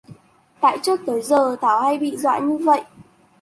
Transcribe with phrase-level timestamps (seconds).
[0.61, 2.83] tại trước tới giờ thảo hay bị dọa như vậy